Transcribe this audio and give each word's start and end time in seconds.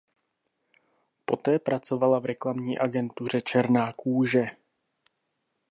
Poté 1.25 1.59
pracovala 1.59 2.19
v 2.19 2.25
reklamní 2.25 2.77
agentuře 2.77 3.41
Černá 3.41 3.91
růže. 4.05 4.45